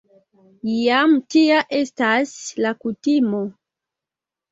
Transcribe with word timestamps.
Jam 0.75 1.11
tia 1.35 1.59
estas 1.79 2.31
la 2.65 2.71
kutimo. 2.85 3.43